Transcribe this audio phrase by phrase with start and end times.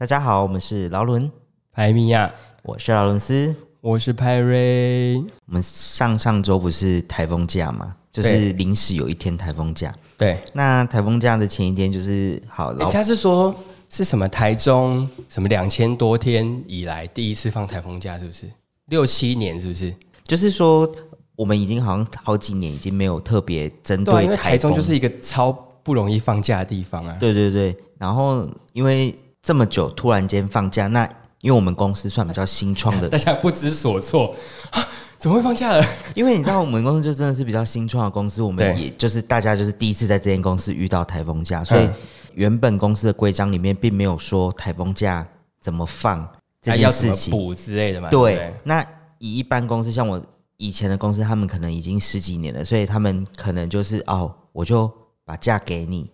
[0.00, 1.30] 大家好，我们是劳伦
[1.72, 5.18] 派米亚，我是劳伦斯，我是派瑞。
[5.44, 9.94] 我们上上周不是台风假嘛，就是临时有一天台风假。
[10.16, 13.54] 对，那台风假的前一天就是好，人家是说
[13.90, 18.50] 是什么台中什么两千多天以来第一次放台风假，是不是？
[18.86, 19.94] 六七年是不是？
[20.24, 20.90] 就是说
[21.36, 27.14] 我们已经好像好几年已经没有特别针对、啊，因为台中就是一个超不容易放假的地方啊。
[27.20, 31.08] 对对对，然后因为这么久突然间放假，那
[31.40, 34.34] 因为我们公司算比较新创的， 大家不知所措
[34.70, 34.86] 啊。
[35.18, 35.84] 怎么会放假了？
[36.14, 41.86] 因为你知道，我们公司就真的是比较新创的公司，我们也就是大家就是第一次在这间公司遇到台风假，所以
[42.32, 45.28] 原本公司的规章里面并没有说台风假
[45.60, 46.26] 怎么放
[46.62, 48.08] 这件事情，补之类的嘛。
[48.08, 48.82] 对，那
[49.18, 50.18] 以一般公司，像我
[50.56, 54.90] 以前的公司，他们可能已经十几年了，所以他们可能就是哦，我就
[55.26, 56.10] 把假给你，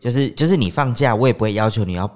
[0.00, 2.10] 就是就是你放假，我也不会要求你要，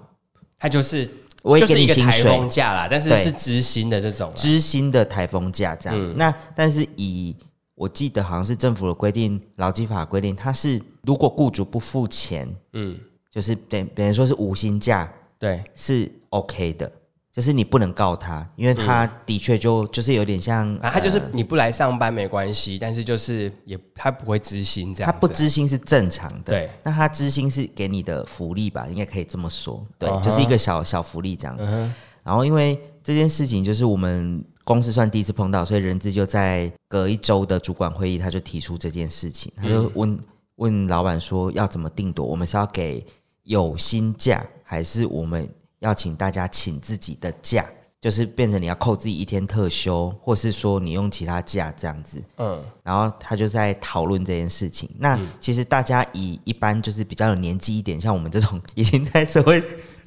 [0.63, 1.11] 他就是。
[1.43, 5.99] 我也给你薪水，就是一个台风假啦，但是是知心的这种，知心的台风假这样。
[5.99, 7.35] 嗯、那但是以
[7.75, 12.97] 我记得好像是政府的规定，劳基法规定，它是如果雇主不付钱，嗯，
[13.29, 16.93] 就是等等于说是无薪假，对，是 OK 的。
[17.33, 31.57] 就是你不能告他，因为他的确就就是有点像，啊，他就是你不来上班没关系，但是就是也他不会知心这样，他不知心是正常的，对，那他知心是给你的福利吧，应该可以这么说，对，就是一个小小福利这样。
[32.23, 40.21] 然后因为这件事情就是我们公司算第一次碰到，所以人资就在隔一周的主管会议，他就提出这件事情，他就问
[40.57, 43.03] 问老板说要怎么定夺，我们是要给
[43.45, 45.49] 有薪假还是我们？
[45.83, 47.67] 要请大家请自己的假，
[48.01, 52.23] 就是变成你要扣自己一天特休，或是说你用其他假这样子。
[52.39, 54.89] 嗯，然后他就在讨论这件事情。
[54.99, 59.63] 那其实大家以一般就是比较有年纪一点，像我们这种已经在社会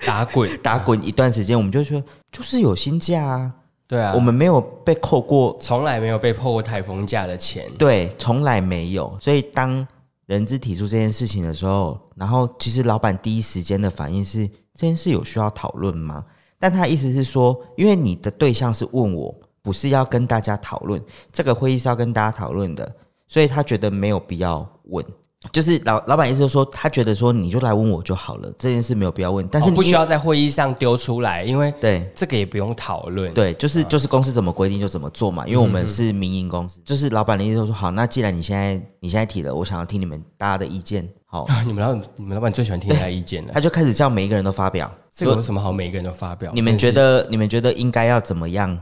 [0.06, 3.53] 打滚 打滚一段时间，我们就说就是有薪假啊。
[3.88, 7.66] 对啊，我们没有被扣过，从来没有被扣过台风假的钱。
[7.78, 9.16] 对，从来没有。
[9.19, 9.88] 所以当
[10.25, 14.50] 人资提出这件事情的时候，然后其实老板第一时间的反应是。
[14.75, 16.24] 这件事有需要讨论吗？
[16.59, 22.96] 但他的意思是说，因为你的对象是问我，不是要跟大家讨论，这个会议是要跟大家讨论的，
[23.28, 25.03] 所以他觉得没有必要问。
[25.51, 29.47] 就是老老板意思就是说，他觉得说你就来问我就好了，这件事没有必要问。
[29.51, 33.33] 但是你、哦、不需要在会议上丢出来，因为对这个也不用讨论。
[33.33, 36.79] 对，就是就是公司怎么规定就怎么做嘛，因为我们是民营公司。
[36.79, 41.07] 嗯、就是老板的意思就是说，好，那既然你现在你现在提了，我想要听你们大家的意见。
[41.25, 44.91] 好， 你们老你们老板最喜欢听大家意见了，他就开始叫每一个人都发表。
[45.13, 45.72] 这个有什么好？
[45.72, 46.51] 每一个人都发表？
[46.53, 48.78] 你们觉得你们觉得应该要怎么样？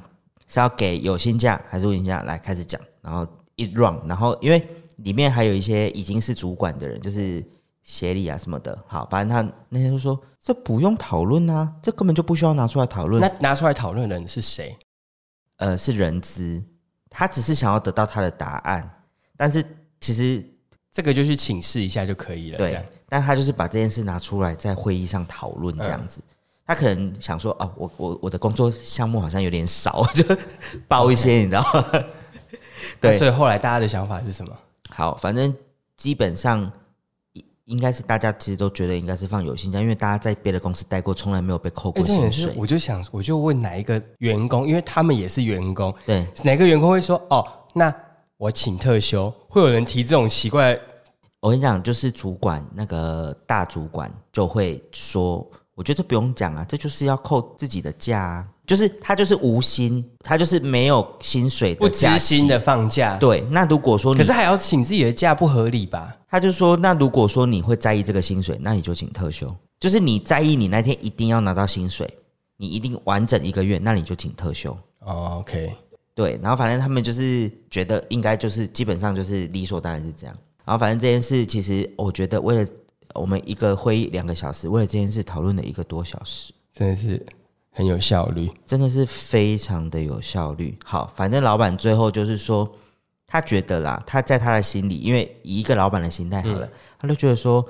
[0.47, 2.21] 是要给有薪假还是无薪假？
[2.23, 4.65] 来开始讲，然后一 run，然后因为。
[5.03, 7.43] 里面还有一些已经是主管的人，就是
[7.81, 8.77] 协理啊什么的。
[8.87, 13.21] 好，反正他那天就说，这不用讨论啊，这根本就不需要拿出来讨论。
[13.21, 14.77] 那拿出来讨论的人是谁？
[15.57, 16.61] 呃，是人资，
[17.09, 18.89] 他只是想要得到他的答案，
[19.37, 19.63] 但是
[19.99, 20.43] 其实
[20.91, 22.57] 这个就去请示一下就可以了。
[22.57, 26.19] 对，但他就是把这件事拿出来在会议上讨论这样子。
[26.25, 26.33] 嗯、
[26.65, 30.23] 他可能想说，啊，我我我的工作项目好像有点少，就
[30.87, 32.03] 包一些.你知道吗？
[32.99, 34.53] 对，所以后来大家的想法是什么？
[34.93, 35.53] 好，反正
[35.97, 36.71] 基本上
[37.33, 42.53] 应应该是大家其实都觉得应该是放有薪假，因为大家在别的公司待过，从来没有被扣过薪水。
[42.55, 47.43] 我就想，我就问哪一个员工，因为他们也是员工，对，哪个员工会说哦，
[47.73, 47.93] 那
[48.37, 49.33] 我请特休？
[49.49, 50.79] 会有人提这种奇怪？
[51.39, 58.47] 我跟你讲，就是主管那个大主管就会说，我觉得这不用讲啊，这就是要扣自己的假啊。
[58.65, 63.17] 就是他就是无薪，他就是没有薪水的假期，不支薪的放假。
[63.17, 66.15] 对，那如果说你，可是还要请自己的假，不合理吧？
[66.29, 69.53] 他就说，那如果说你会在意这个薪水，那你就请特休。
[69.79, 72.09] 就是你在意你那天一定要拿到薪水，
[72.55, 74.71] 你一定完整一个月，那你就请特休。
[74.99, 75.73] 哦，OK，
[76.15, 76.39] 对。
[76.41, 80.33] 然后反正他们就是觉得应该就是基本上就是理所当然是这样。
[80.63, 82.69] 然后反正这件事其实我觉得为了
[83.13, 87.23] 我们一个会议两个小时，为了这件事讨论了一个多小时，真的是。
[87.73, 90.77] 很有效率，真的是非常的有效率。
[90.85, 92.71] 好，反正老板最后就是说，
[93.25, 97.65] 他觉得啦，他在他的心里，因为以一个老板的心态好了，嗯、他就觉得说，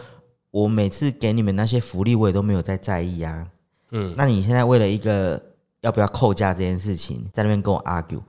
[0.51, 3.47] 我每次给你们那些福利，我也都没有在在意啊。
[3.91, 5.41] 嗯，那你现在为了一个
[5.81, 8.21] 要不要扣价这件事情，在那边跟我 argue，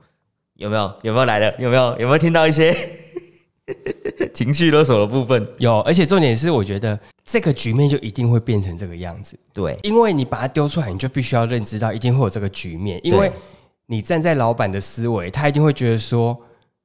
[0.53, 0.93] 有没有？
[1.01, 1.53] 有没有来的？
[1.59, 1.91] 有没有？
[1.99, 2.73] 有没有听到一些？
[4.33, 9.37] 情绪勒索的部分有，而且重点是，我觉得这个局面就一定会变成这个样子。
[9.53, 12.99] 对，因为你把它丢出来，你就必须要认知到一定会有这个局面。
[13.03, 13.31] 因为
[13.87, 16.37] 你站在老板的思维，他一定会觉得说：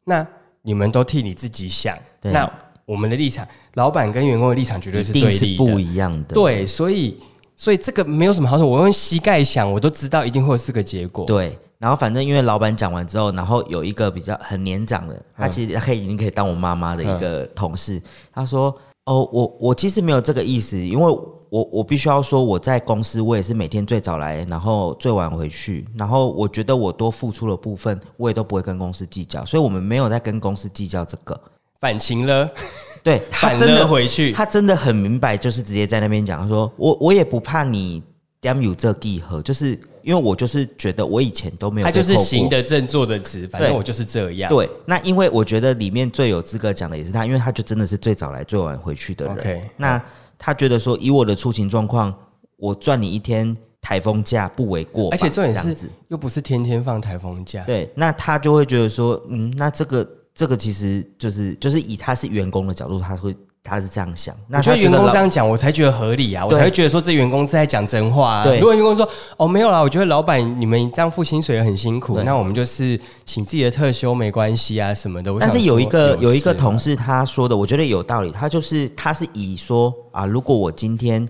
[0.05, 0.27] 那
[0.62, 2.50] 你们都替你自己想，那
[2.87, 6.35] 我们的立场，老板跟员工的立场绝对是对立的，不一样的。
[6.35, 7.19] 对，所以
[7.56, 8.67] 所以这个没有什么好说。
[8.67, 11.25] 我用膝盖想，我都知道一定会是个结果。
[11.27, 18.03] 对，然后反正因为老板讲完之后，然后有一个比较很年长的，他其实可以已经可以当我妈妈的一个同事，嗯、
[18.35, 18.67] 他说
[19.06, 21.11] ：“哦，我我其实没有这个意思，因为
[21.49, 31.41] 我我必须要说，我在公司我也是每天最早来，然后最晚回去，然后我觉得我多付出了部分，我也都不会跟公司计较，所以我们没有在跟公司计较这个。
[31.81, 32.49] 反情了。
[33.03, 38.03] ”对， 他真的回去，他真的很明白，就是直接在那边讲，他说我我也不怕你
[38.43, 44.50] damn 有这记号，就是因为我就是觉得我以前都没有，他就是行得正坐得直，反正我就是这样。
[44.50, 49.36] 对，那因为我觉得里面最有资格讲的也是他，因为他就真的是最早来最晚回去的人。
[49.36, 50.02] Okay, 那
[50.36, 52.12] 他觉得说以我的出勤状况，
[52.56, 55.76] 我赚你一天台风假不为过，而且重点是
[56.08, 57.62] 又不是天天放台风假。
[57.62, 60.04] 对，那他就会觉得说，嗯，那这个。
[60.32, 64.34] 这个其实就是就是以他是员工的角度，他会他是这样想。
[64.48, 68.44] 那他觉得员工这样讲，我才觉得合理啊，我才会觉得说这员工是在讲真话啊。
[68.44, 75.32] 对，如果员工说哦没有啦，我觉得老板你们这样付薪水也很辛苦，那我们就是请自己的特休没关系啊什么的。
[75.38, 78.30] 但是有一个有一个同事他说的，我觉得有道理。
[78.30, 81.28] 他就是他是以说啊，如果我今天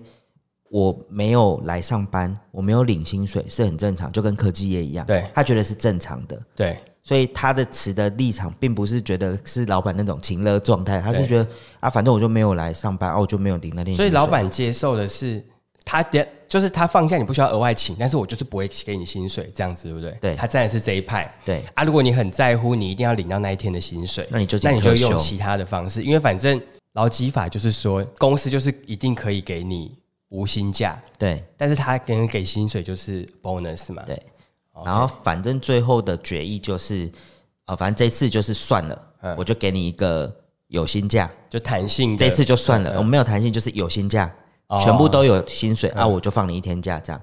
[0.69, 5.05] 我没有来上班，我没有领薪水是很正常，就跟科技业一样。
[5.05, 6.39] 对，他觉得是正常的。
[6.55, 6.77] 对。
[7.03, 11.47] 所以他的词的立场，并不是觉得是老板那种情勒状态，他是觉得
[11.79, 13.95] 啊，反正我就没有来上班，哦、啊，我就没有领那天。
[13.95, 15.43] 所以老板接受的是
[15.83, 20.11] 他的，就是他放假你不需要额外请，但是我就是不会给你薪水，这样子对不对？
[20.21, 21.33] 对，他站的是这一派。
[21.43, 26.61] 对啊，如果你很在乎，你一定要领到那一天的薪水，那你就那你就用其他的方式，因为反正
[26.93, 29.97] 劳基法就是说，公司就是一定可以给你
[30.29, 34.21] 无薪假，对，但是他给你给薪水就是 bonus 嘛，对。
[34.85, 37.11] 然后反正最后的决议就是。
[37.67, 40.35] 呃，反正这次就是算了，嗯、我就给你一个
[40.67, 42.17] 有薪假，就弹性。
[42.17, 44.29] 这次就算了，嗯、我没有弹性，就是有薪假，
[44.67, 47.21] 哦、全部都有薪水，啊、我就放你一天假这样。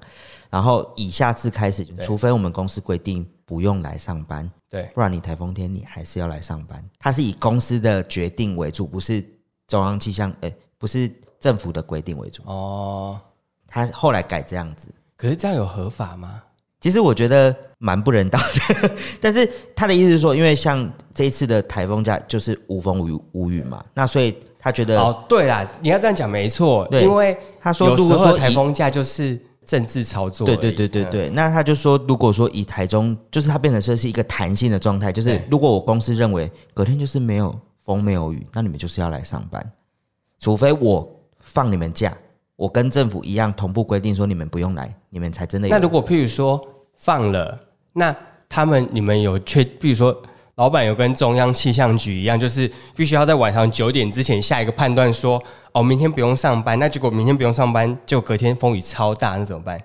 [0.49, 6.83] 然后以下次开始，除非我们公司规定不用来上班，对，不然你台风天你还是要来上班。
[6.97, 9.21] 它是以公司的决定为主，不是
[9.67, 12.41] 中央气象，哎，不是政府的规定为主。
[12.45, 13.19] 哦，
[13.67, 16.41] 他后来改这样子，可是这样有合法吗？
[16.81, 37.53] 其实我觉得蛮不人道的， 但是他的意思是说，因为像这一次的台风假就是无风无无雨嘛，那所以他觉得哦，对啦，你要这样讲没错，因为他说如果说台风假就是政治操作，对对对对对，那他就说如果说以台中就是它变成说是一个弹性的状态，就是如果我公司认为隔天就是没有
[37.83, 39.71] 风没有雨，那你们就是要来上班，
[40.39, 41.07] 除非我
[41.39, 42.15] 放你们假。
[42.59, 45.73] 我跟政府一样同步规定说，你们不用来，你们才真的有。
[45.73, 46.61] 那如果譬如说
[46.97, 47.57] 放了，
[47.93, 48.13] 那
[48.49, 50.21] 他们你们有确，譬如说
[50.55, 55.41] 老板有跟中央气象局一样，就是必须要在晚上九点之前下一个判断，说
[55.71, 56.77] 哦，明天不用上班。
[56.77, 59.81] 那结果明天不用上班，就隔天风雨超大，那怎么办？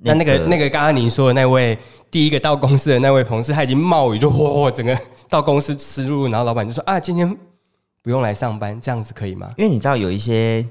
[0.00, 1.78] 那那个那个刚刚您说的那位
[2.10, 4.94] 第一个到公司的那位同事，他已经冒雨就嚯嚯，整个
[5.30, 7.34] 到公司思路，然后老板就说啊，今天
[8.02, 9.50] 不用来上班，这样子可以吗？
[9.56, 10.62] 因为你知道有一些。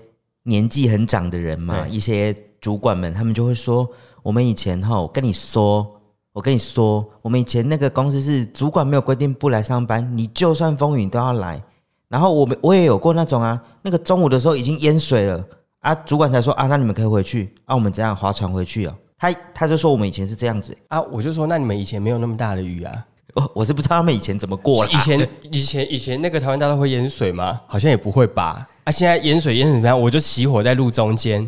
[0.43, 3.87] 年纪很长的人嘛，一些主管们，他们就会说
[4.23, 5.99] ：“我们以前哈，我跟你说，
[6.33, 11.61] 我跟你说，我们以前那个公司是主管没有规定不来上班，你就算风雨都要来。
[12.07, 15.45] 然后我们我也有过那种啊，那个中午的时候已经淹水了
[15.79, 18.95] 啊，主管才说啊，那你们可以回去啊，我们这样划船回去哦。
[19.17, 24.91] 他他就说我们以前是这样子啊，我就说那你们以前没有那么大的雨啊。”我我是不知道他们以前怎么过了。
[24.91, 27.61] 以前以前以前那个台湾大道会淹水吗？
[27.67, 28.67] 好像也不会吧。
[28.83, 29.99] 啊，现在淹水淹成怎么样？
[29.99, 31.47] 我就起火在路中间，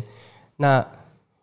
[0.56, 0.84] 那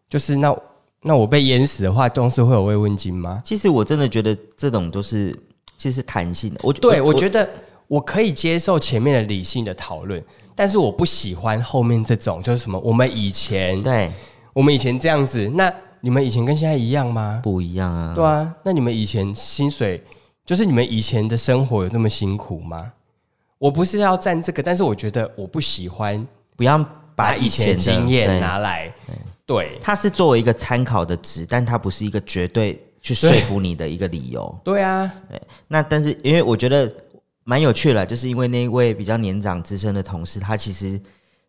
[0.10, 0.56] 就是那
[1.02, 3.42] 那我被淹死的话，公司会有慰问金吗？
[3.46, 5.32] 其实我真的觉得这种都是
[5.78, 6.60] 其实是弹性的。
[6.64, 7.48] 我对我，我觉得
[7.88, 10.24] 我可以接受前面的理性的讨论，
[10.56, 14.10] 但是我不喜欢后面这种就是什么我们以前对
[14.54, 17.42] 我们以前这样子，那你们以前跟现在一样吗？
[17.44, 18.14] 不一样啊。
[18.16, 20.02] 对啊，那你们以前薪水。
[20.46, 22.92] 就是你们以前的生活有这么辛苦吗？
[23.58, 26.84] 我不是要赞这个，但是我觉得我不喜欢，不要
[27.16, 28.92] 把以前的经验拿来。
[29.46, 34.60] 对，它是作为一个参考的值，但它不是一个绝对去说服你的一个理由。
[34.64, 35.40] 对啊，对。
[35.68, 36.92] 那但是因为我觉得
[37.44, 41.00] 蛮有趣的，就是因为那一位比较年长资深的同事，他其实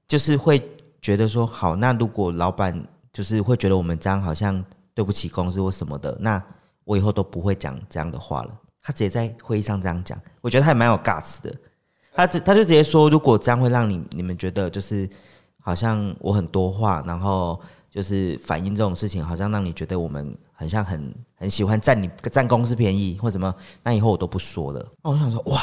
[0.07, 0.61] 就是会
[1.01, 2.79] 觉得说，好，那如果老板
[3.13, 6.43] 就是会觉得我们这样好像对不起公司或什么的，那
[6.85, 8.51] 我以后都不会讲这样的话了。
[8.83, 11.55] 他直接在会议上这样讲，我觉得他也蛮有 guts 的。
[12.15, 15.09] 他直他就直接说，如果这样会让你你们觉得就是
[15.61, 17.59] 好像我很多话，然后
[17.91, 24.93] 就是反映这种事情，好像让你觉得我们很像很很喜欢占你占公司便宜或什么，那以后我都不说了。
[25.03, 25.63] 那我想说，哇，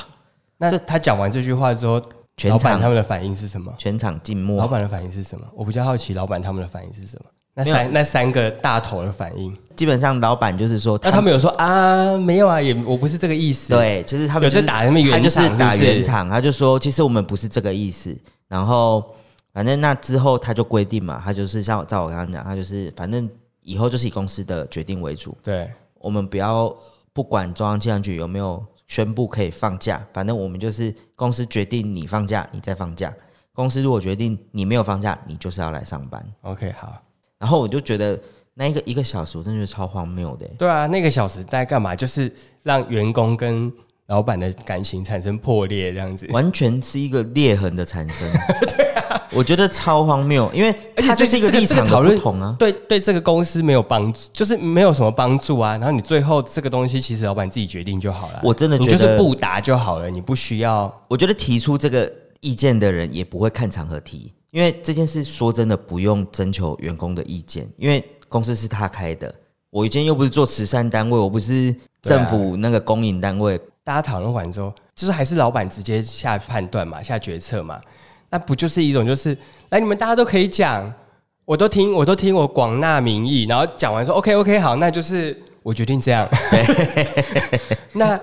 [0.58, 2.02] 那他讲完这句话之后，
[2.38, 3.74] 全场他们的反应是什么？
[3.78, 4.58] 全场静默。
[4.58, 5.46] 老板的反应是什么？
[5.54, 7.30] 我比较好奇，老板他们的反应是什么？
[7.54, 13.74] 那三那三个大头的反应，基本上老板就是说，那他们有说啊，没有啊，也我不是这个意思。
[13.74, 18.16] 对，其实他们有在打什么圆场，他就是打圆场，他就说其实我们不是这个意思。
[18.48, 19.04] 然后
[19.54, 23.30] 反正那之后他就规定嘛，他就是像照我刚刚讲，他就是反正
[23.62, 25.38] 以后就是以公司的决定为主。
[25.44, 26.74] 对，我们不要
[27.12, 33.14] 不管中央气象局有没有宣布可以放假，反正我们就是公司决定你放假，你再放假。
[33.54, 36.26] 公司如果决定你没有放假，你就是要来上班。
[36.44, 36.94] OK，好。
[37.40, 38.20] 然后我就觉得
[38.54, 40.46] 那一个一个小时，我真的觉得超荒谬的。
[40.58, 41.96] 对啊，那个小时在干嘛？
[41.96, 42.32] 就是
[42.64, 43.72] 让员工跟
[44.08, 48.28] 老板的感情产生破裂，这样子，完全是一个裂痕的产生。
[48.76, 55.78] 对啊，我觉得超荒谬，因为而且这是一个立场的不同啊，对对，这个公司没有帮助，就是没有什么帮助啊。
[55.78, 58.42] 然后你最后这个东西，其实老板自己决定就好了。
[58.44, 60.94] 我真的觉得就是不答就好了，你不需要。
[61.08, 64.34] 我觉得提出这个意见的人也不会看场合提。
[64.52, 69.34] 因为这件事说真的不用征求员工的意见，因为公司是他开的，
[69.70, 73.56] 我今天又不是做慈善单位，我不是政府那个公营单位。
[73.56, 77.80] 啊、大家讨论完之后，就是还是老板直接下判断嘛，下决策嘛，
[78.30, 79.38] 那不就是一种就是
[79.70, 80.92] 来你们大家都可以讲，
[81.46, 86.28] 我都听，我都听，我广纳民意，然后讲完说 OK OK 好，那就是我决定这样。
[87.94, 88.20] 那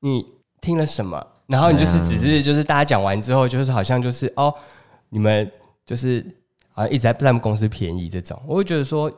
[0.00, 0.24] 你
[0.62, 1.22] 听了什么？
[1.46, 4.54] 然后你就是只是就是大家讲完之后，就是好像就是哦
[5.10, 5.52] 你们。
[5.86, 6.26] 就是
[6.74, 9.10] 啊一直在占公司便宜这种，我会觉得说，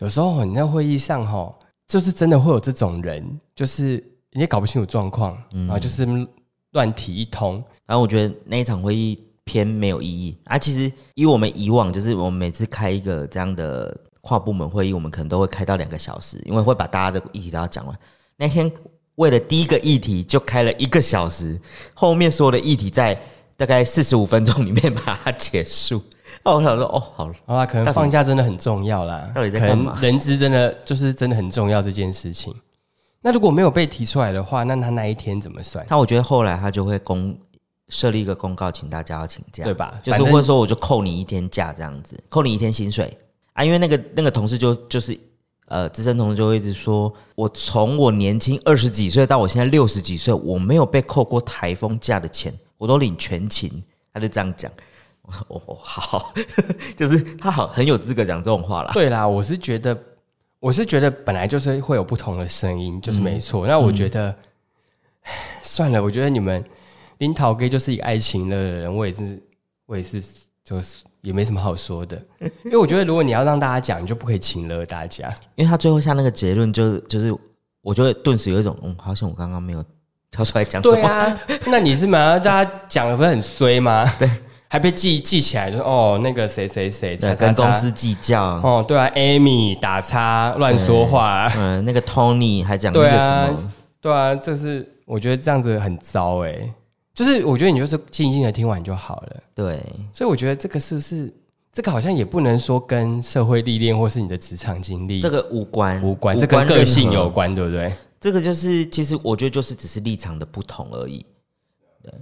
[0.00, 1.54] 有时候你在会议上哈，
[1.86, 4.02] 就是真的会有这种人，就是
[4.32, 6.06] 你也搞不清楚状况，然后就是
[6.72, 7.62] 乱提一通。
[7.86, 10.58] 然后我觉得那一场会议偏没有意义啊。
[10.58, 17.96] 其实以我们以往，就是我们每次开一个这样的跨部门会议，我们可能都会开到两个小时，因为会把大家的议题都要讲完。
[18.36, 18.72] 那天
[19.16, 21.60] 为了第一个议题就开了一个小时，
[21.92, 23.16] 后面所有的议题在
[23.56, 26.02] 大概四十五分钟里面 把它结束。
[26.44, 29.30] 哦，我想说，哦，好了，好啦，可能放假真的很重要啦。
[29.34, 29.98] 到底在干嘛？
[30.00, 32.54] 人资真的就是真的很重要这件事情。
[33.22, 35.84] 那如果没有被提出来的话，那他那一天怎么算？
[35.88, 37.34] 那我觉得后来他就会公
[37.88, 39.98] 设立一个公告，请大家要请假，对吧？
[40.02, 43.16] 就是或者说我就扣你一天假这样子，扣你一天薪水
[43.54, 43.64] 啊。
[43.64, 45.18] 因为那个那个同事就就是
[45.68, 53.82] 呃资深同事就会一直说，我从我年轻二十几岁到我现在六十几岁，我没有被扣过台风假的钱，我都领全勤。
[54.12, 54.70] 他就这样讲。
[55.48, 56.32] 哦，好，
[56.96, 58.90] 就是他好很有资格讲这种话啦。
[58.92, 59.98] 对啦，我是觉得，
[60.60, 63.66] 我是觉得本来就是会有不同的声音，就是没错。
[63.66, 64.36] 嗯、那我觉得、嗯、
[65.62, 66.62] 算了，我觉得你们
[67.18, 69.42] 林桃哥就是一个爱情的人，我也是，
[69.86, 70.22] 我也是，
[70.62, 72.22] 就是也没什么好说的。
[72.64, 75.34] 因为我觉得，如果你要让大家讲，你就不可以请了大家。
[75.54, 77.34] 因为他最后下那个结论，就是就是
[77.80, 79.82] 我就会顿时有一种，嗯，好像我刚刚没有
[80.30, 80.94] 跳出来讲什么。
[80.96, 84.04] 对啊，那你是蛮大家讲的不是很衰吗？
[84.20, 84.30] 对。
[84.74, 88.42] 还被记记起来，就是哦，那个谁谁谁在跟公司计较。
[88.42, 96.68] 哦，对啊，Amy 打叉乱说话，嗯， 那个 Tony 还讲那个什么，对啊，这是我觉得这样子很糟哎，
[97.14, 99.80] 就是我觉得你就是静静的听完就好了，对，
[100.12, 101.32] 所以我觉得这个是不是
[101.72, 107.92] 这个好像也不能说跟社会历练或是你的职场经历这个无关无关，这跟个性有关，对不对？
[108.20, 111.24] 这个就是其实我觉得就是只是立场的不同而已。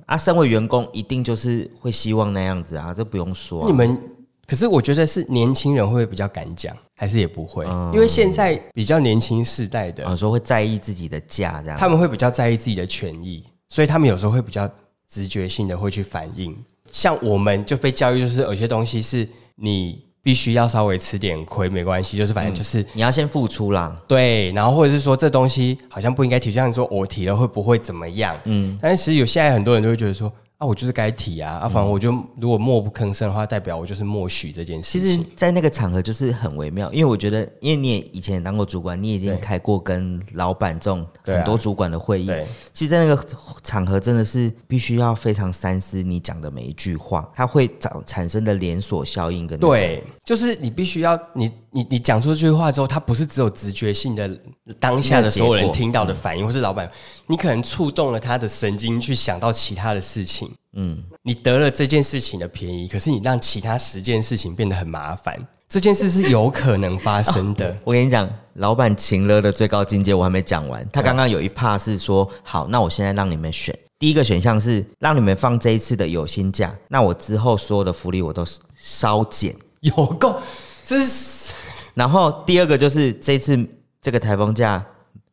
[0.06, 3.66] 啊，身为员工一定就是会希望那样子啊，这不用说啊。
[3.66, 3.98] 你们
[4.46, 7.64] 可是我觉得是年轻人会不会比较敢讲，还是也不会？
[7.66, 14.68] 嗯，因为现在比较年轻世代的，有时候会在意自己的价，这样他们会比较在意自己的权益，所以他们有时候会比较
[15.08, 16.56] 直觉性的会去反应。
[16.90, 20.11] 像我们就被教育，就是有些东西是你。
[20.22, 28.36] 必须要稍微吃点亏没关系，就是反正就是、嗯、你要先付出啦，对，然后或者是说这东西好像不应该提，像说我提了会不会怎么样？
[28.44, 30.32] 嗯，但是其实有现在很多人都会觉得说。
[30.62, 31.54] 啊，我就是该提啊！
[31.54, 35.00] 啊，反正我就如果默不吭声的话，代表我就是默许这件事情。
[35.00, 42.26] 其实，在那个场合就是很微妙，因为我觉得，因为你也以前也当过主管，你也已经开过跟老板这种很多主管的会议。
[42.26, 43.26] 对，其实，在那个
[43.64, 54.30] 场合真的是必须要非常三思你讲的每一句话，它会长产生的连锁效应跟、那个、对，就是你必须要你你你讲出这句话之后，它不是只有直觉性的
[54.78, 56.90] 当下的所有人听到的反应，或是老板，
[57.26, 60.50] 你可能触动了他的神经去想到其他的事情。
[60.74, 65.36] 嗯，你得了这件事情的便宜，可是你让其他十件事情变得很麻烦，
[65.68, 67.70] 这件事是有可能发生的。
[67.70, 70.88] 哦、 我跟你讲，老板情了的最高境界我还没讲完。
[70.92, 79.54] 他刚刚有一 part 是说，好，那我现在让你们选，第一个选项是让你们放这一次的有薪假，那我之后所有的福利我都稍减，
[79.96, 80.40] 有够，
[80.86, 81.52] 这是。
[81.94, 83.58] 然后第二个就是这次
[84.00, 84.84] 这个台风假，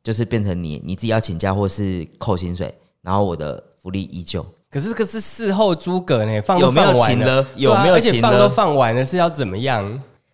[0.04, 4.46] 就是变成你你自己要请假或是扣薪水，然后我的福利依旧。
[4.72, 7.46] 可是这个是事后诸葛呢，有没有请了？
[7.56, 7.94] 有没有？
[7.94, 9.84] 而且放都放完了，是要怎么样？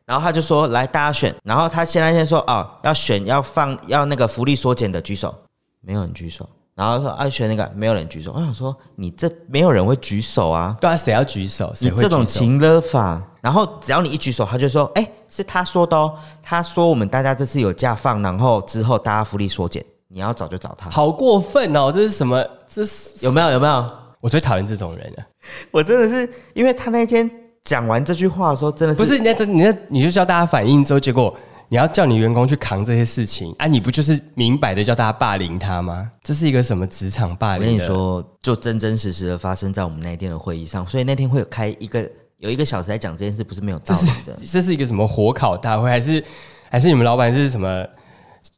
[0.05, 5.33] 然后他就说来大家选，然后他现在先说哦要选要放要那个福利缩减的举手，
[5.81, 6.49] 没有人举手。
[6.75, 11.73] 然后说啊选那个没有人举手，我想说你这没有人会举手啊，对啊，谁要举手？
[11.79, 16.13] 你这种情勒法，然后只要你一举手，他就说哎是他说的哦，
[16.43, 22.45] 他说我们大家这次有假放，然后之后大家福利缩减，你要找就找他，好过分哦，这是什么？
[22.67, 23.89] 这是有没有有没有？
[24.19, 25.25] 我最讨厌这种人了，
[25.71, 27.29] 我真的是因为他那天
[27.63, 31.33] 讲完这句话的时候，真的是不是你在你在你就叫大家反应之后，结果。
[31.67, 33.65] 你要叫你员工去扛这些事情啊？
[33.65, 36.11] 你不就是明摆的叫大家霸凌他吗？
[36.23, 37.65] 这是一个什么职场霸凌？
[37.65, 42.07] 我跟你说，就真真实实的发生在我们那一天的会议上，所以那天会有开一个
[42.37, 44.37] 有一个小时来讲这件事，不是没有道理的。
[44.45, 46.23] 这是，一个什么火烤大会，还是
[46.69, 47.83] 还是你们老板是什么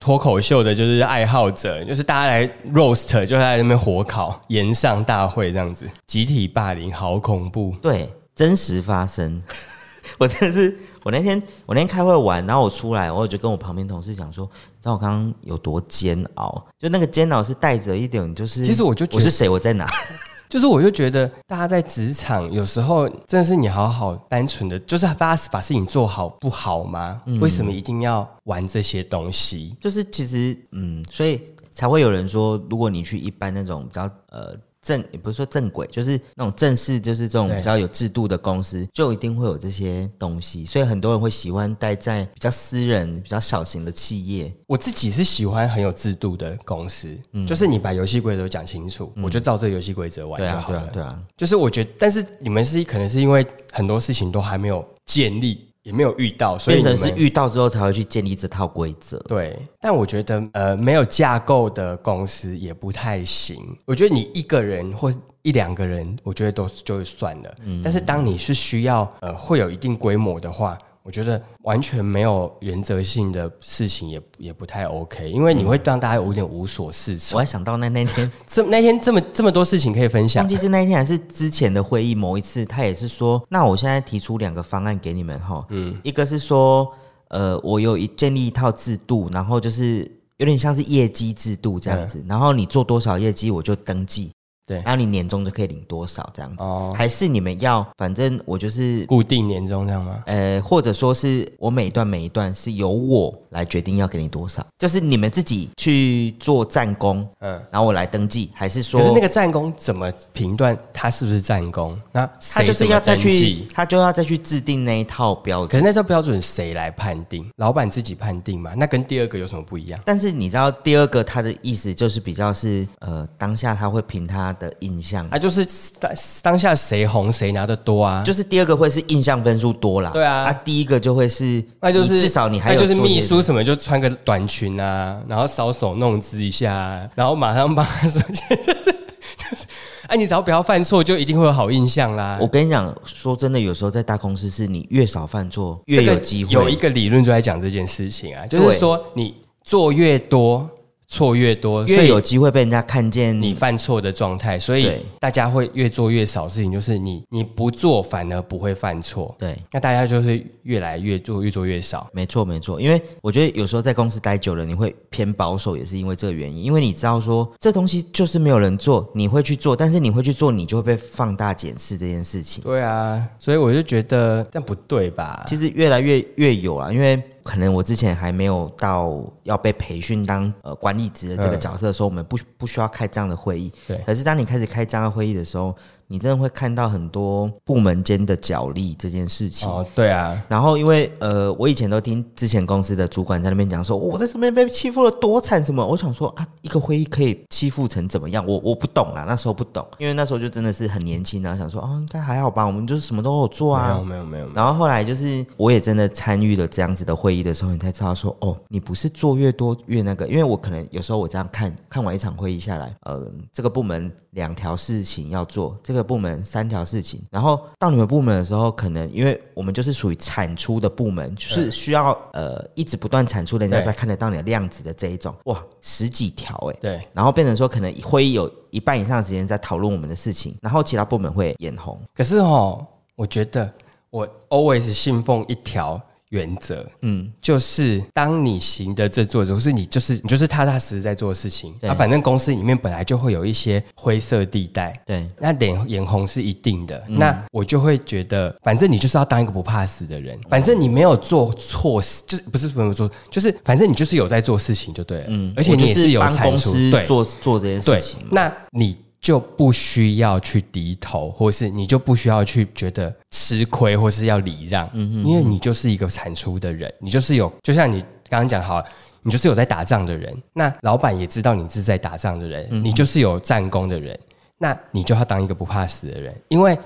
[0.01, 7.73] 脱口秀的，就是爱好者，就是大家来 roast，就在那边火烤炎上大会这样子，集体霸凌，好恐怖。
[7.81, 9.41] 对，真实发生，
[10.19, 10.77] 我真的是。
[11.07, 16.61] 我那天我那天开会完，然后我出来，我就跟我旁边同事讲说，你知道我刚刚有多煎熬？
[16.77, 19.87] 就那个煎熬是带着一点，就是其实我就我是谁，我在哪？
[20.49, 27.21] 就是我就觉得大家在职场有时候真的是你好好单纯的，就是大家把事情做好不好吗？
[27.25, 29.77] 嗯、为什么一定要玩这些东西？
[29.79, 34.53] 就是其实嗯，所以才会有人说，如果你去一般那种比较呃。
[34.87, 40.63] 正也不是说正轨，就是那种正式，就是这种比较有制度的公司，就一定会有这些东西。
[40.63, 44.53] 所以很多人会喜欢待在比较私人、比较小型的企业。
[44.65, 50.79] 我自己是喜欢很有制度的公司，嗯、就是你把游戏规则讲清楚，嗯、我就照这个游戏规则玩就好了。
[50.79, 51.21] 对啊，对啊，对啊。
[51.35, 55.67] 就是我觉得，但是你们是可能是因为很多事情都还没有建立。
[55.87, 59.17] 也没有遇到，所以变成是遇到之后才会去建立这套规则。
[59.19, 63.55] 对，但我觉得呃，没有架构的公司也不太行。
[63.85, 65.09] 我觉得你一个人或
[65.43, 67.55] 一两个人，我觉得都就算了。
[67.63, 70.77] 嗯，但是当你是需要呃，会有一定规模的话。
[71.07, 77.37] 我觉得完全没有原则性的事情也也不太 OK，因为你会让大家有点无所适从。
[77.37, 86.91] 我还想到那那天 这那天这么这么多事情可以分享，忘记是那天还是之前的会议某一次，他也是说，那我现在提出两个方案给你们哈，嗯，一个是说，
[87.29, 89.99] 呃，我有一建立一套制度，然后就是
[90.35, 94.29] 有点像是业绩制度这样子，然后你做多少业绩我就登记。
[94.67, 100.21] 对，然后你年终就可以领多少这样子，哦，还是你们要，反正我就是固定年终这样吗？
[100.25, 111.97] 呃，或者说是我每一段每一段是由我来决定要给你多少，就是你们自己去做战功，嗯，然后我来登记，还是说，可是那个战功怎么评断他是不是战功？
[112.11, 115.69] 那他就是要再去，他就要再去制定那一套标准。
[115.69, 117.49] 可是那套标准谁来判定？
[117.55, 118.73] 老板自己判定嘛？
[118.75, 119.97] 那跟第二个有什么不一样？
[120.03, 124.56] 但是你知道第二个他的意思就是比较是呃，当下他会凭他。
[124.59, 125.65] 的印象啊，就是
[125.99, 138.85] 当当下谁红谁拿的多啊，就是第二个会是印象分数多啦，对啊，啊第一个就会是，那就是至少你还有就是秘书什么就穿个短裙啊，然后搔首弄姿一下，然后马上帮他说，就是
[139.37, 139.65] 就是，
[140.07, 142.37] 哎，你只要不要犯错，就一定会有好印象啦。
[142.39, 146.53] 我跟你讲，说真的，有时候在大公司是你越少犯错越有机会。
[146.53, 150.69] 有一个理论就在讲这件事情啊，就是说你做越多。
[151.07, 156.71] 错越多，越有机会被人家看见你犯错的状态，所以大家会越做越少事情。
[156.71, 159.33] 就是你你不做，反而不会犯错。
[159.39, 162.09] 对，那大家就会越来越做，越做越少。
[162.11, 162.79] 没错，没错。
[162.79, 166.63] 因为我觉得有时候在公司待久了，你会偏保守，也是因为这个原因。
[166.63, 172.61] 因为你知道说这东西就是没有人做，你会去做，但是你会去做，你就会被放大检视这件事情。
[172.65, 175.45] 对啊，所以我就觉得这样不对吧？
[175.47, 177.21] 其实越来越越有啊，因为。
[177.47, 183.71] 可能我之前还没有到要被培训当呃管理职的这个角色的时候，我们不不需要开这样的会议。
[183.87, 183.97] 对。
[184.05, 185.73] 可是当你开始开这样的会议的时候，
[186.07, 190.41] 你真的会看到很多部门间的角力这件事情哦，对啊。
[190.47, 195.85] 然后因为呃，我以前都听之前公司的主管在那边讲说，我在这边被欺负了多惨什么。
[195.85, 198.45] 我想说啊，一个会议可以欺负成怎么样？
[198.47, 203.93] 我我不懂啦，那时候不懂，因为那时候就真的是很年轻啊，想说啊，应该还好吧，我们就是什么都有做啊。
[203.93, 204.49] 没有没有没有。
[204.53, 216.77] 然后后来就是我也真的参与了这样子的会议的时候，你才知道说哦，你不是做越多越那个，因为我可能有时候我这样看看完一场会议下来，呃，这个部门两条事情要做，这个部门三条。
[216.87, 231.99] 事情，然后到你们部门的时候，可能因为我们就是属于产出的部门，就是需要呃一直不断产出，人家才看得到你的量子的这一种，哇，十几条哎，对，然后变成说可能会议有一半以上的时间在讨论我们的事情，然后其他部门会眼红。
[232.15, 233.69] 可是哦，我觉得
[234.09, 241.73] 我 always 信奉一条原则，嗯，就是当你行的这做，就是你就是你就是踏踏实实在做的事情。
[241.83, 247.01] 啊，反正公司里面本来就会有一些灰色地带，对，那脸眼红是一定的。
[247.07, 255.25] 嗯、那我就会觉得，反正你就是要当一个不怕死的人，反正你没有做错事，就是不是没有做，就是反正你就是有在做事情就对了。
[255.29, 258.19] 嗯，而且你也是有产出，对，做做这件事情。
[258.31, 258.97] 那你。
[259.19, 267.99] 就不需要去低头，或是你就不需要去觉得吃亏，或是要礼让，嗯嗯，因为你就是一个产出的人，你就是有，就像你
[268.29, 268.83] 刚刚讲好，
[269.23, 274.17] 你就是有在打仗的人，那老板也知道你是在打仗的人，嗯、你就是有战功的人，
[274.57, 276.77] 那你就要当一个不怕死的人，因为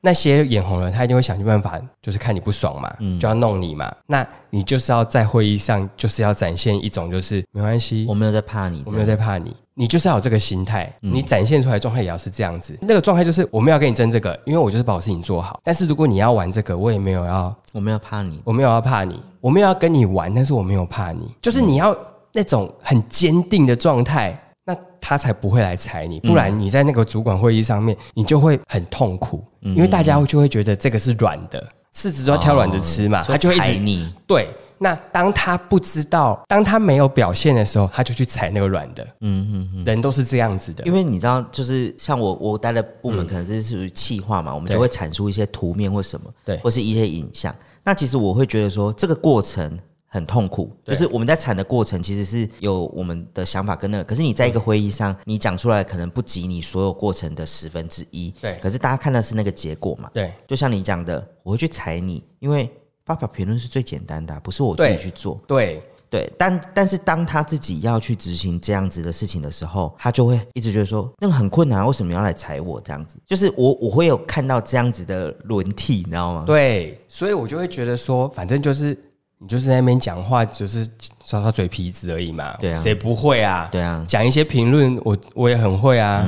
[0.00, 9.54] 那些眼红了，他一定会想尽办法，就是看你不爽嘛，嗯、就要弄你嘛，那你就是要在会议上，就是要展现一种，就是没关系，我没有在怕你，我没有在怕你。
[9.76, 12.78] 你就是要有这个心态，你展现出来状态也要是这样子。
[12.80, 15.58] 那个状态就是我没有跟你争这个，因为我就是把我事情做好。
[15.64, 21.28] 但是如果你要玩这个，我也没有要，我没有怕你，我没有要怕你，我没有要跟你玩，但是我没有怕你。
[21.42, 21.96] 就是你要
[22.32, 26.20] 那种很坚定的状态，那他才不会来踩你。
[26.20, 31.60] 不然你在那个主管会议上面，你就会很痛苦，因为大家就会觉得这个是软的，
[31.92, 34.14] 柿子都要挑软的吃嘛，他就会踩你。
[34.24, 34.48] 对。
[34.78, 39.04] 那当他不知道，当他没有表现的时候，他就去踩那个软的。
[39.20, 40.84] 嗯嗯嗯，人都是这样子的。
[40.84, 47.54] 因为你知道，就是像我我待的部门，可能是属于企划嘛，嗯、我们就会产出一些图面或什么，对，或是一些影像。
[47.82, 58.32] 那其实我会觉得说，这个过程很痛苦，就是我们在产的过程其实是有我们的想法跟那个，可是你在一个会议上，嗯、你讲出来可能不及你所有过程的十分之一。
[58.40, 60.10] 对，可是大家看的是那个结果嘛。
[60.12, 62.68] 对，就像你讲的，我会去踩你，因为。
[63.04, 65.40] 发表评论是最简单的啊，不是我自己去做。
[65.46, 73.18] 对对，对，但但是当他自己要去执行这样子的事情的时候，他就会一直觉得说那个很困难，为什么要来踩我这样子？
[73.26, 76.44] 就是我我会有看到这样子的轮替，你知道吗？
[76.46, 78.96] 对，所以我就会觉得说，反正就是
[79.38, 80.86] 你就是在那边讲话，就是。
[81.24, 83.68] 耍耍嘴皮子而已嘛，对啊，谁不会啊？
[83.72, 86.22] 对啊，讲一些评论，我我也很会啊，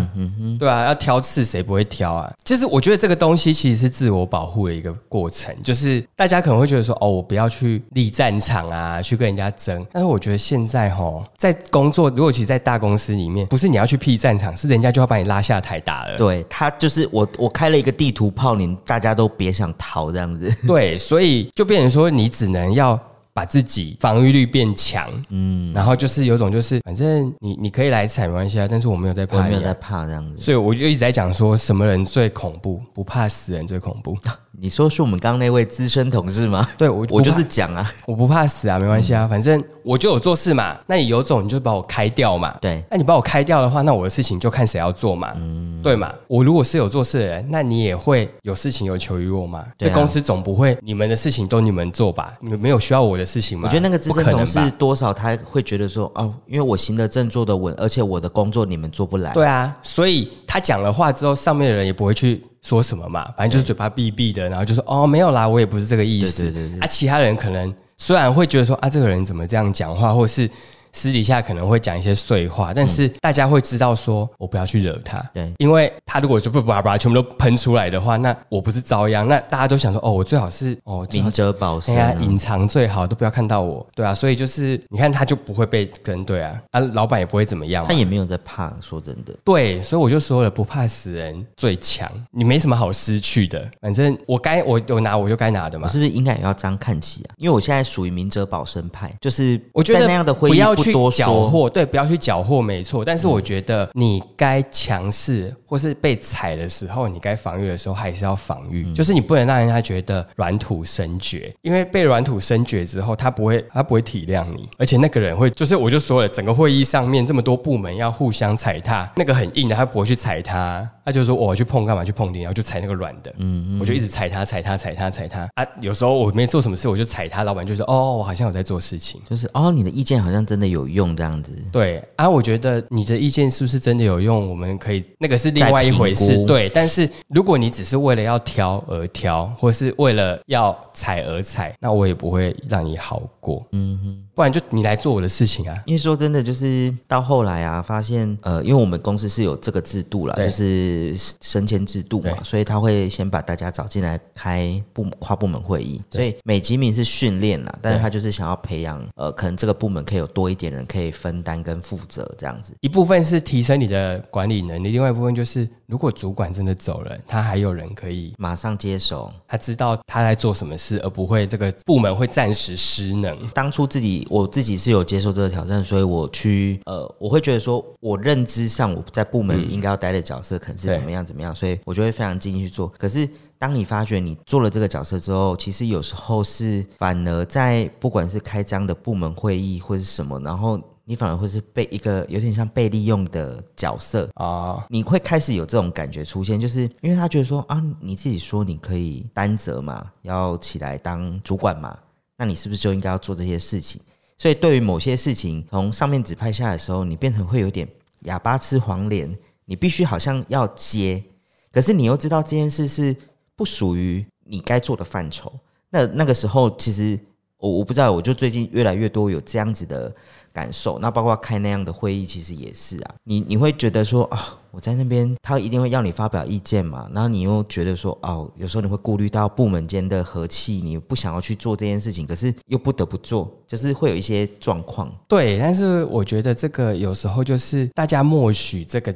[0.59, 2.33] 对啊，要挑刺，谁不会挑啊？
[2.43, 9.87] 就是我觉得这个东西其实是自我保护的一个过程，就是大家可能会觉得说，哦，我不要去立战场啊，去跟人家争。
[9.93, 16.17] 但是我觉得现在齁，在工作，如果其实，在大公司里面，不是你要去辟战场，是人家就要把你拉下台打了。
[16.17, 20.51] 对，他就是我，我开了一个地图炮，你大家都别想逃这样子。
[20.67, 22.99] 对，所以就变成说，你只能要。
[23.37, 32.81] 把自己防御力变强，嗯，然后就是有种就是，反正你你可以来踩没关系啊，但是我没有在怕，我没有在怕这样子，所以我就一直在讲说，什么人最恐怖？
[32.95, 34.17] 不怕死人最恐怖。
[34.59, 36.67] 你说是我们刚刚那位资深同事吗？
[36.79, 40.77] 对，我我就是讲啊，我不怕死啊，没关系啊，反正我就有做事嘛。
[40.87, 42.57] 那你有种你就把我开掉嘛。
[42.61, 45.33] 对，那你把我开掉的话，那我的事情就看谁要做嘛。
[45.37, 46.13] 嗯，对嘛。
[46.27, 49.65] 我如果是有做事的人，那你也会有事情有求于我嘛。
[49.77, 52.33] 这公司总不会你们的事情都你们做吧？
[52.41, 53.69] 你们没有需要我的事情吗？
[53.69, 59.33] 我觉得那个资深同事多少他会觉得说，哦，因为我行得正坐得稳，而且我的工作你们做不来。
[59.35, 62.43] 对啊，所以他讲了话之后，上面的人也不会去。
[62.67, 63.33] 说什么嘛？
[63.37, 66.43] 反正就是嘴巴闭闭的，然后就说哦，没有啦，我也不是这个意思。
[66.43, 66.81] 对对对对。
[66.81, 70.51] 啊，其他人可能虽然会觉得说啊，这个人怎么这样讲话，或是。
[70.97, 79.29] 私底下可能会讲一些碎话，但是大家会知道说，我不要去惹他，对，因为他如果就不叭叭全部都喷出来的话，那我不是遭殃？
[79.29, 97.35] 那大家都想说，哦，我最好是哦，明哲保身，隐藏最好，都不要看到我，对啊，所以就是你看他就不会被跟对啊，啊，老板也不会怎么样，他也没有在怕，说真的，对，所以我就说了，不怕死人最强，你没什么好失去的，反正我该我有拿我就该拿的嘛，我是不是应该也要这样看齐啊？
[97.37, 100.86] 因为我现在属于明哲保身派，就是我觉得那样的会议不。
[100.93, 103.05] 去缴获，对，不要去缴获，没错。
[103.05, 108.85] 但是我觉得你该强势或是被踩的时候，你该防御的时候还是要防御。
[108.87, 122.05] 嗯、就是你不能让人家觉得软土生绝，因为被软土生绝之后，他不会，他不会体谅你，而且那个人会，就是我就说了，整个会议上面这么多部门要互相踩踏，那个很硬的，他不会去踩他，他就说我去碰干嘛？
[122.05, 123.31] 去碰钉，然后就踩那个软的。
[123.39, 125.49] 嗯，嗯，我就一直踩他，踩他，踩他，踩他。
[125.55, 130.76] 啊，有时候我没做什么事，我就踩他，老板就说哦，我好像有在做事情，就是哦，你的意见好像真的有。
[130.77, 134.49] 有用这样子，对啊，我觉得你的意见是不是真的有用？
[134.51, 136.69] 我们可以那个是另外一回事，对。
[136.69, 143.67] 但是如果你只是为了要挑而挑，或是为了要踩而踩，那我也不会让你好过。
[143.73, 145.75] 嗯哼，不然就你来做我的事情啊。
[145.87, 156.03] 因为说真的，就是到后来啊，发现呃，因为我们公司是有这个制度啦，就是升迁制度嘛，所以他会先把大家找进来开部跨部门会议。
[156.11, 160.66] 所以美其名是训练啦，但是他就是想要培养呃，可能这个部门可以有多一点。
[160.69, 162.75] 点人可以分担跟负责这样子。
[162.81, 173.37] 一部分是提升你的管理能力，另外一部分就是如果主管真的走了，他还有人可以马上接手，他知道他在做什么事，而不会这个部门会暂时失能。
[173.51, 182.89] 当初自己我自己是有接受这个挑战，所以我去呃，我会觉得说我认知上我在部门应该要待的角色可能是怎么样怎么样，所以我就会非常尽力去做。
[182.99, 183.29] 可是。
[183.59, 201.97] 当你发觉你做了这个角色之后，其实有时候是反而在不管是开这样的部门会议或是什么，然后你反而会是被一个有点像被利用的角色啊，你会开始有这种感觉出现，就是因为他觉得说啊，你自己说你可以担责嘛，要起来当主管嘛，
[202.37, 204.03] 那你是不是就应该要做这些事情？
[204.37, 207.89] 所以对于某些事情从上面指派下来的时候，你变成会有点
[208.25, 209.33] 哑巴吃黄连，
[209.65, 211.25] 你必须好像要接，
[211.73, 213.17] 可是你又知道这件事是。
[213.57, 215.53] 不属于你该做的范畴。
[215.91, 217.19] 那那个时候，其实
[217.59, 220.15] 我我不知道，我就最近越来越多有这样子的
[220.53, 220.99] 感受。
[220.99, 223.15] 那包括开那样的会议，其实也是啊。
[223.25, 227.09] 你你会觉得说啊，我在那边，他一定会要你发表意见嘛。
[227.15, 235.11] 然后你又觉得说，哦，有时候你会顾虑到部门间的和气，你不想要去做这件事情，可是又不得不做，就是会有一些状况。
[235.29, 239.15] 对，但是我觉得这个有时候就是大家默许这个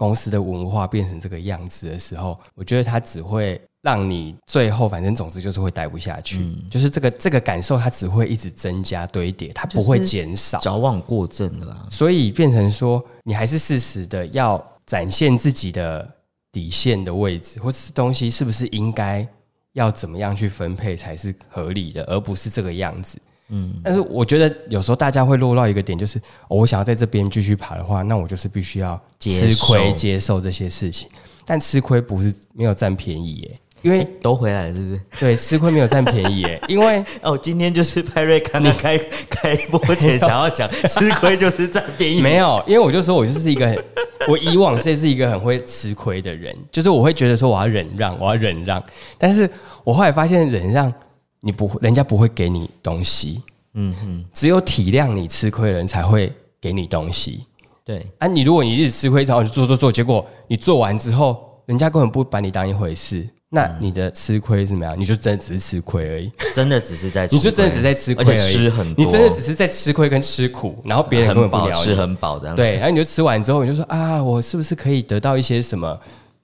[0.00, 3.60] 公司的文化变成这个样子的时候，我觉得它只会。
[3.82, 11.88] 让你最后反正总之就是会待不下去，嗯、就是这个这个感受，它只会一直增加堆叠，它不会减少，矫枉过正了啊。
[11.90, 16.06] 所以变成说，你还是适时的要展现自己的
[16.52, 19.26] 底线的位置，或者是东西是不是应该
[19.72, 23.18] 要怎么样去分配才是合理的，而不是这个样子。
[23.50, 31.08] 嗯，但是我觉得有时候大家会落到一个点，就是、哦、我想要在这边继续爬的话，那我就是必须要吃亏接受这些事情，
[31.44, 33.60] 但吃亏不是没有占便宜耶。
[33.82, 35.00] 因为都回来了，是不是？
[35.18, 36.60] 对，吃亏没有占便宜耶。
[36.68, 38.98] 因为哦，今天就是派瑞刚你开
[39.30, 43.84] 开播前想要讲吃亏就是占便宜， 没有，因为我就说我就是一个很，
[44.28, 48.84] 我以往这是一个很会吃亏的人，就是我会觉得说我要忍让，我要忍让，
[49.16, 49.48] 但是
[49.82, 50.92] 我后来发现忍让
[51.40, 53.42] 你不会，人家不会给你东西，
[53.74, 57.46] 嗯哼，只有体谅你吃亏的人才会给你东西。
[57.84, 58.06] 对。
[58.18, 63.26] 啊，你如果你一直吃亏，然后就做做做，结果你做完之后，人家根本不把你当一回事。
[63.52, 64.94] 那你的吃亏是怎么样？
[64.96, 75.98] 你就真的只是吃亏而已，真的只是在吃亏，你就真的只是在吃亏而已，吃很多，你真的只是在吃亏跟吃苦，然后别人根本不了解，吃很饱的，对，然后你就吃完之后，你就说啊，我是不是可以得到一些什么？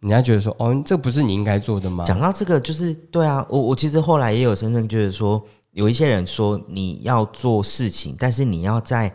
[0.09, 2.05] 人家觉得说，哦，这不是你应该做的吗？
[2.05, 5.43] 讲到这个，就是对啊，我我其实后来也有深深觉得说，
[5.73, 9.15] 有一些人说你要做事情，但是你要在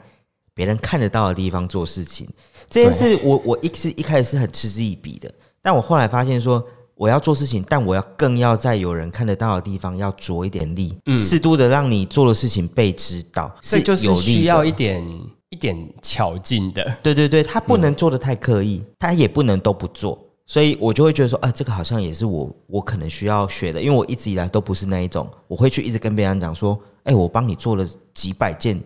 [0.53, 2.27] 别人看得到的地方做事情，
[2.69, 6.63] 这件事我我一是一开始是很嗤之以鼻的，但我后来发现说。
[6.93, 15.03] 我要做事情，但我要更要在有人看得到的地方要着一点力，嗯，适度的让你做的事情被知道，所以就是需要一点
[15.49, 16.95] 一点巧劲的。
[17.01, 20.15] 对对对，他不能做的太刻意，他、嗯、也不能都不做，
[20.51, 28.77] 所以我就会觉得说，啊，这个好像也是我我可能需要学的，因为我一直以来都不是那一种，我会去一直跟别人讲说，哎，我帮你做了几百件。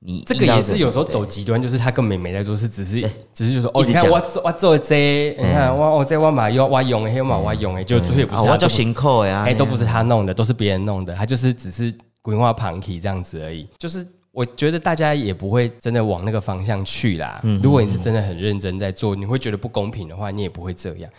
[0.00, 13.66] 你这个也是有时候走极端，就是他根本没在做是，只是只是就说哦，你看我做我做这，你看我我在我买又我用黑马我用哎，就最后也不是我叫辛苦呀，哎，都不是他弄的，都是别人弄的，他就是只是规划旁体这样子而已。
[13.78, 17.40] 就是我觉得大家也不会真的往那个方向去啦。
[17.62, 21.10] 如果你是真的很认真在做，你会觉得不公平的话，你也不会这样。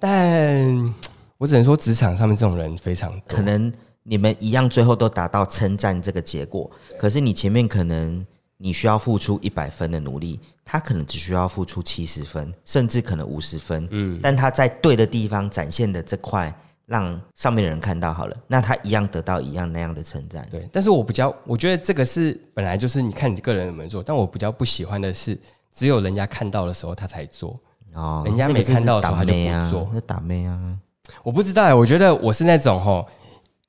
[0.00, 0.94] 但
[1.38, 3.72] 我只能说，职场上面这种人非常多，可能。
[4.08, 6.70] 你们一样，最后都达到称赞这个结果。
[6.96, 8.24] 可是你前面可能
[8.56, 13.84] 你需要付出一百分的努力，他可能只需要付出七十分，甚至可能五十分。
[13.90, 20.46] 嗯，但他在对的地方展现的这块，让上面的人看到好了，那他一样得到一样那样的称赞。
[20.50, 25.38] 对，但是我比较，我觉得这个是本来就是你看你个人有没有做，但我比较不喜欢的是，
[25.74, 27.58] 只有人家看到的时候他才做。
[27.94, 30.76] 哦，人家没看到的时候他就不做，那打妹啊？
[31.22, 33.06] 我不知道哎，我觉得我是那种吼。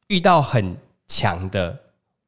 [0.08, 0.74] 遇到很
[1.08, 1.78] 强的，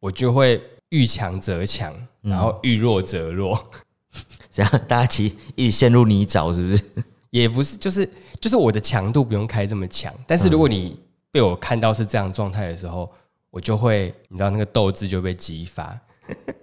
[0.02, 3.58] 我就会遇强则强，然后遇弱则弱，
[4.52, 6.84] 这样大家其实一起陷入泥沼，是不是？
[7.30, 10.98] 也不是，就是就是我的强度不用开这么强，但是如果你
[11.32, 13.10] 被我看到是这样状态的时候，
[13.52, 16.00] 我就会，你知道那个斗志就被激发，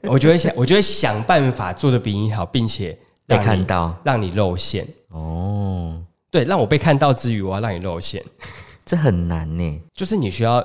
[0.02, 4.86] 我就会想，我就会想办法做的比你好，并且被看到，让你露馅。
[5.10, 8.22] 哦，对，让我被看到之余，我要让你露馅，
[8.84, 10.64] 这很难呢，就是你需要。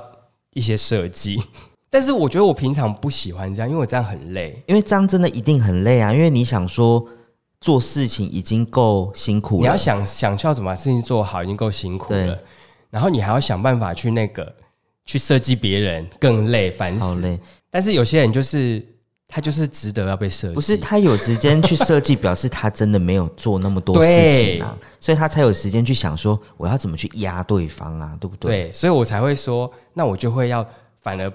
[0.54, 1.42] 一些设计，
[1.88, 4.62] 但是我觉得我平常不喜欢这样，因为我这样很累。
[4.66, 6.12] 因为这样真的一定很累啊！
[6.12, 7.02] 因为你想说
[7.62, 12.38] 做事情已经够辛苦了，你要想想要怎么把事情做好，已经够辛苦了。
[12.90, 14.54] 然后你还要想办法去那个
[15.06, 17.04] 去设计别人，更累，烦死。
[17.04, 17.38] 好累。
[17.70, 18.84] 但是有些人就是
[19.26, 20.54] 他就是值得要被设计。
[20.54, 28.64] 不是他有时间去设计，表示他真的没有做那么多事情啊，所以他才有时间去想说我要怎么去压对方啊，对不对？
[28.64, 30.66] 对，所以我才会说，那我就会要
[31.00, 31.32] 反而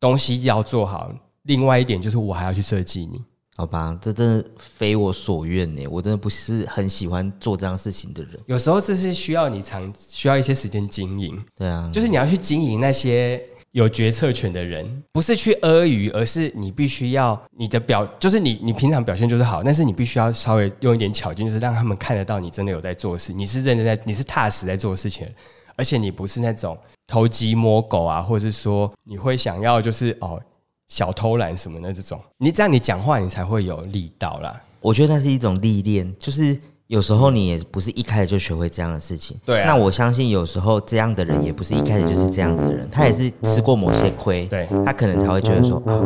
[0.00, 1.12] 东西要做好。
[1.42, 3.22] 另外一点就是我还要去设计你，
[3.56, 3.98] 好吧？
[4.00, 8.32] 这真的非我所愿呢，我真的不是很喜欢做这样事情的人。
[8.46, 13.42] 有时候这是需要你长需要一些时间经营，对啊，就是你要去经营那些。
[13.72, 25.28] 有决策权的人，不是去阿谀，而是你必须要你的表，就是你你平常表现就是好，但是你必须要稍微用一点巧劲，就是让他们看得到你真的有在做事，你是认真在，你是踏实在做事情，
[25.76, 30.40] 而且你不是那种偷鸡摸狗啊，或者是说你会想要就是哦
[30.88, 34.60] 小偷懒什么的这种，你这样你讲话你才会有力道啦。
[34.80, 36.58] 我觉得那是一种历练，就是。
[36.88, 39.66] 有时候你也不是一开始就学会这样的事情，对、啊。
[39.66, 46.00] 那我相信有时候这样的人也不是一开始就是这样子的人，他也是吃过某些亏，对，他可能才会觉得说啊，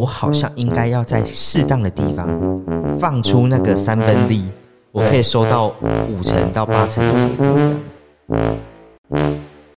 [0.00, 2.60] 我好像应该要在适当的地方
[2.98, 4.44] 放出那个三分力，
[4.90, 5.72] 我可以收到
[6.08, 7.78] 五成到八成的结果这样
[9.14, 9.38] 子。